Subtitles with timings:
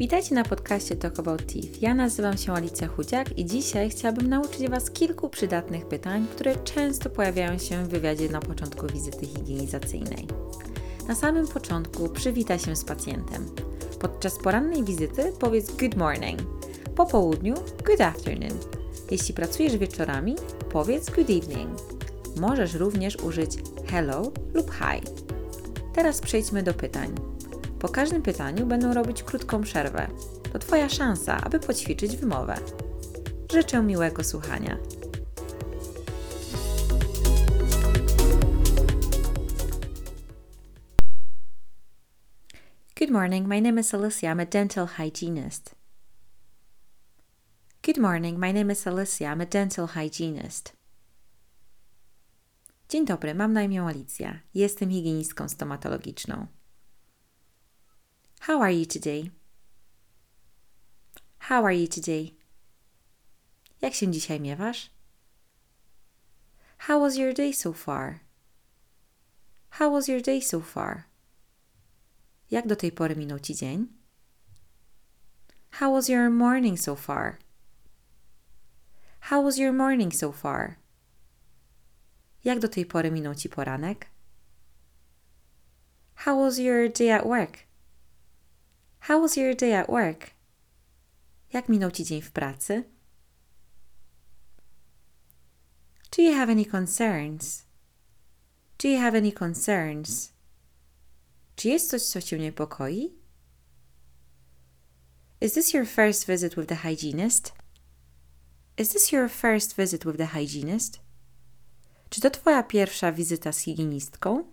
[0.00, 1.82] Witajcie na podcaście Talk About Teeth.
[1.82, 7.10] Ja nazywam się Alicja Chudziak i dzisiaj chciałabym nauczyć Was kilku przydatnych pytań, które często
[7.10, 10.26] pojawiają się w wywiadzie na początku wizyty higienizacyjnej.
[11.08, 13.46] Na samym początku przywitaj się z pacjentem.
[13.98, 16.40] Podczas porannej wizyty powiedz good morning.
[16.96, 17.54] Po południu
[17.86, 18.58] good afternoon.
[19.10, 20.36] Jeśli pracujesz wieczorami,
[20.72, 21.78] powiedz good evening.
[22.36, 25.02] Możesz również użyć hello lub hi.
[25.94, 27.29] Teraz przejdźmy do pytań.
[27.80, 30.08] Po każdym pytaniu będą robić krótką przerwę.
[30.52, 32.54] To Twoja szansa, aby poćwiczyć wymowę.
[33.52, 34.78] Życzę miłego słuchania.
[42.98, 44.34] Good morning, my name is Alicia.
[44.34, 45.74] I'm a dental hygienist.
[47.86, 49.34] Good morning, my name is Alicia.
[49.34, 50.72] I'm a dental hygienist.
[52.88, 54.40] Dzień dobry, mam na imię Alicja.
[54.54, 56.59] Jestem higienistką stomatologiczną.
[58.44, 59.30] How are you today?
[61.38, 62.34] How are you today?
[63.82, 64.90] Jak się dzisiaj miewasz?
[66.78, 68.20] How was your day so far?
[69.70, 71.04] How was your day so far?
[72.50, 73.86] Jak do tej pory minął ci dzień?
[75.70, 77.38] How was your morning so far?
[79.20, 80.76] How was your morning so far?
[82.44, 84.06] Jak do tej pory minął ci poranek?
[86.14, 87.69] How was your day at work?
[89.00, 90.30] How was your day at work?
[91.52, 92.84] Jak minął ci dzień w pracy?
[96.16, 97.66] Do you have any concerns?
[98.78, 100.32] Do you have any concerns?
[101.56, 103.14] Czy jest coś, co cię niepokoi?
[105.40, 107.52] Is this your first visit with the hygienist?
[108.76, 111.00] Is this your first visit with the hygienist?
[112.10, 114.44] Czy to twoja pierwsza wizyta z higienistką?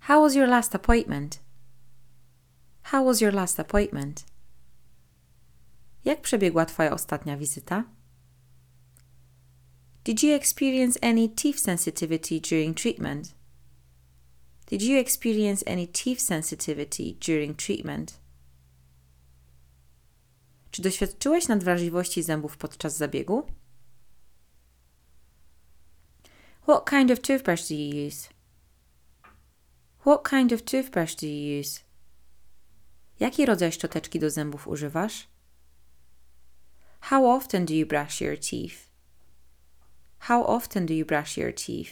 [0.00, 1.40] How was your last appointment?
[2.90, 4.24] How was your last appointment?
[6.04, 7.84] Jak przebiegła twoja ostatnia wizyta?
[10.04, 13.34] Did you experience any teeth sensitivity during treatment?
[14.66, 18.20] Did you experience any teeth sensitivity during treatment?
[20.70, 23.46] Czy doświadczyłeś nadwrażliwości zębów podczas zabiegu?
[26.62, 28.28] What kind of toothbrush do you use?
[30.00, 31.89] What kind of toothbrush do you use?
[33.20, 35.28] Jaki rodzaj szczoteczki do zębów używasz?
[37.00, 38.90] How often do you brush your teeth?
[40.18, 41.90] How often do you brush your teeth?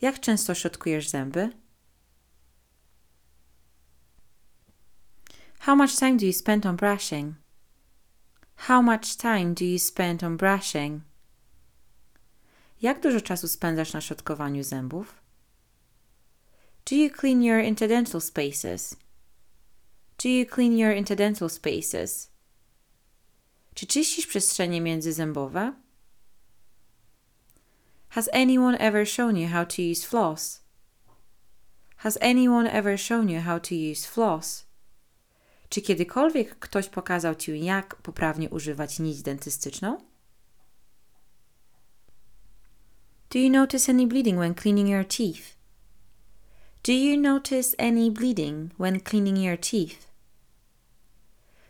[0.00, 1.50] Jak często szczotkujesz zęby?
[5.58, 7.34] How much time do you spend on brushing?
[8.56, 11.02] How much time do you spend on brushing?
[12.82, 15.19] Jak dużo czasu spędzasz na szczotkowaniu zębów?
[16.84, 18.96] Do you clean your interdental spaces?
[20.18, 22.30] Do you clean your interdental spaces?
[23.74, 25.72] Czy czyścisz przestrzenie międzyzębowe?
[28.08, 30.60] Has anyone ever shown you how to use floss?
[31.96, 34.66] Has anyone ever shown you how to use floss?
[35.68, 39.98] Czy kiedykolwiek ktoś pokazał ci, jak poprawnie używać nić dentystyczną?
[43.30, 45.59] Do you notice any bleeding when cleaning your teeth?
[46.82, 50.08] Do you notice any bleeding when cleaning your teeth?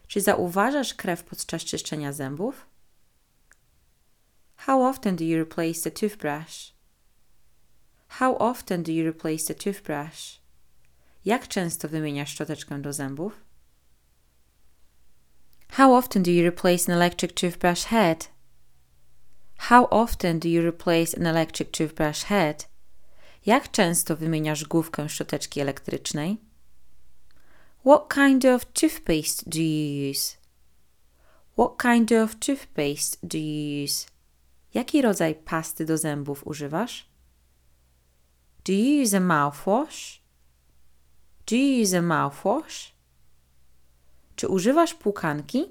[0.09, 2.67] Czy zauważasz krew podczas czyszczenia zębów?
[4.57, 6.73] How often do you replace the toothbrush?
[8.09, 10.41] How often do you replace the toothbrush?
[11.25, 13.45] Jak często wymieniasz szczoteczkę do zębów?
[15.71, 18.29] How often do you replace an electric toothbrush head?
[19.57, 22.70] How often do you replace an electric toothbrush head?
[23.47, 26.39] Jak często wymieniasz główkę szczoteczki elektrycznej?
[27.87, 30.37] What kind of toothpaste do you use?
[31.53, 34.07] What kind of toothpaste do you use?
[34.75, 37.11] Jaki rodzaj pasty do zębów używasz?
[38.65, 40.23] Do you use a mouthwash?
[41.47, 42.93] Do you use a mouthwash?
[44.37, 45.65] Czy używasz płukanki?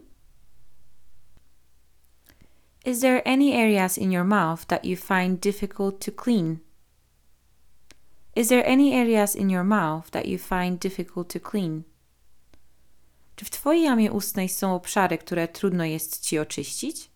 [2.85, 6.57] Is there any areas in your mouth that you find difficult to clean?
[8.39, 11.83] Is there any areas in your mouth that you find difficult to clean?
[13.35, 17.11] Czy w Twojej jamie ustnej są obszary, które trudno jest Ci oczyścić?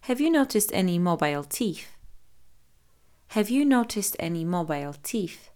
[0.00, 1.98] Have you noticed any mobile teeth?
[3.28, 5.52] Have you noticed any mobile teeth?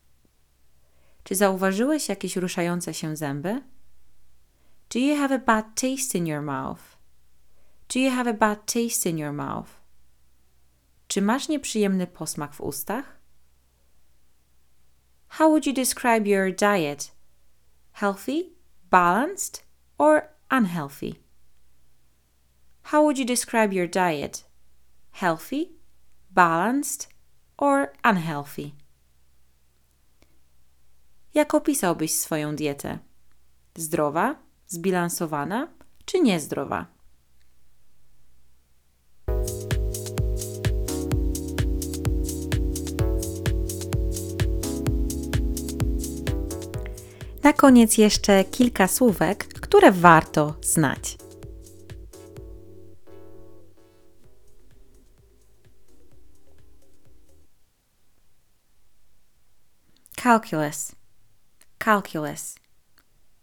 [1.25, 3.63] Czy zauważyłeś jakieś ruszające się zęby?
[4.91, 6.83] Do you have a bad taste in your mouth?
[7.95, 9.80] Do you have a bad taste in your mouth?
[11.11, 13.19] Czy masz nieprzyjemny posmak w ustach?
[15.29, 17.13] How would you describe your diet?
[17.93, 18.53] Healthy,
[18.91, 19.65] balanced,
[19.99, 21.15] or unhealthy?
[22.83, 24.45] How would you describe your diet?
[25.11, 25.71] Healthy,
[26.31, 27.09] balanced,
[27.57, 28.71] or unhealthy?
[31.35, 32.99] Jak opisałbyś swoją dietę?
[33.77, 34.35] Zdrowa,
[34.67, 35.69] zbilansowana
[36.05, 36.87] czy niezdrowa?
[47.43, 51.17] Na koniec jeszcze kilka słówek, które warto znać.
[60.23, 60.93] Calculus.
[61.85, 62.55] Calculus.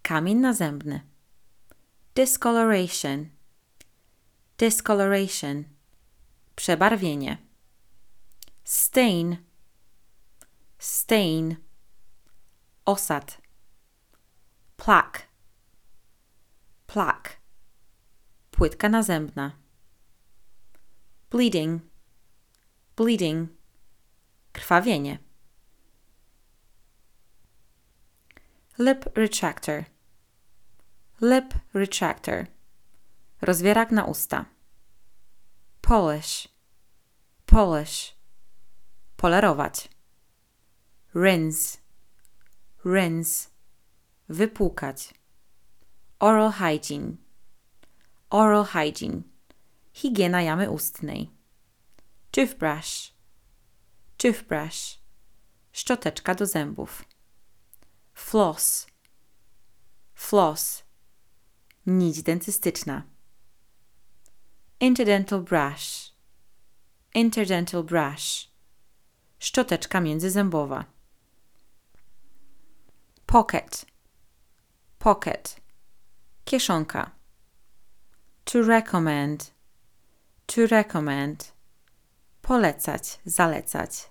[0.01, 1.01] Kamień nazębny.
[2.15, 3.29] Discoloration.
[4.57, 5.63] Discoloration.
[6.55, 7.37] Przebarwienie.
[8.63, 9.37] Stain.
[10.79, 11.55] Stain.
[12.85, 13.46] Osad.
[14.77, 15.27] Plaque.
[16.87, 17.37] Plaque.
[18.51, 19.51] Płytka nazębna.
[21.29, 21.81] Bleeding.
[22.95, 23.49] Bleeding.
[24.53, 25.19] Krwawienie.
[28.79, 29.85] Lip retractor.
[31.21, 32.47] Lip retractor.
[33.41, 34.45] Rozwierak na usta.
[35.81, 36.47] Polish.
[37.45, 38.15] Polish.
[39.17, 39.89] Polerować.
[41.15, 41.77] Rinse.
[42.85, 43.56] Rinse.
[44.29, 45.13] Wypłukać.
[46.19, 47.17] Oral hygiene.
[48.29, 49.21] Oral hygiene.
[49.93, 51.31] Higiena jamy ustnej.
[52.31, 53.13] Toothbrush.
[54.17, 54.99] Toothbrush.
[55.71, 57.05] Szczoteczka do zębów.
[58.13, 58.87] Floss.
[60.13, 60.83] Floss.
[61.85, 63.03] Nić dentystyczna.
[64.79, 66.13] Interdental brush.
[67.13, 68.51] Interdental brush.
[69.39, 70.85] Szczoteczka międzyzębowa.
[73.25, 73.85] Pocket.
[75.07, 75.61] Pocket.
[76.45, 77.11] Kieszonka.
[78.43, 79.53] To recommend.
[80.45, 81.53] To recommend.
[82.41, 84.09] Polecać, zalecać.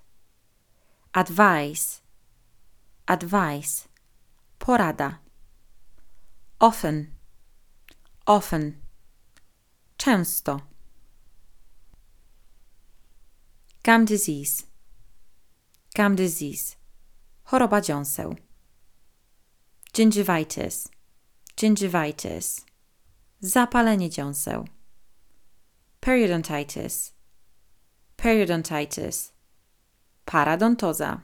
[1.12, 2.00] Advice.
[3.06, 3.88] Advice.
[4.58, 5.18] Porada.
[6.60, 7.06] Often.
[8.26, 8.72] Often.
[9.96, 10.60] Często.
[13.84, 14.62] Gum disease.
[15.96, 16.76] Gum disease.
[17.44, 18.45] Choroba dziąseł.
[19.96, 20.88] Gingivitis.
[21.56, 22.66] Gingivitis.
[23.40, 24.64] Zapalenie dziąseł.
[26.00, 27.14] Periodontitis.
[28.16, 29.32] Periodontitis.
[30.24, 31.20] Paradontoza.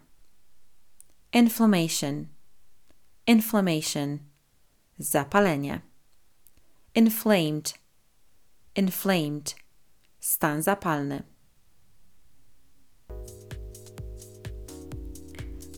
[1.32, 2.26] Inflammation.
[3.26, 4.18] Inflammation.
[4.98, 5.80] Zapalenie.
[6.94, 7.74] Inflamed.
[8.74, 9.54] Inflamed.
[10.20, 11.22] Stan zapalny.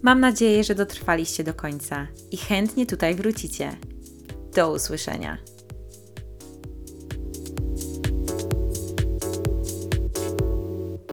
[0.05, 3.77] Mam nadzieję, że dotrwaliście do końca i chętnie tutaj wrócicie.
[4.55, 5.39] Do usłyszenia.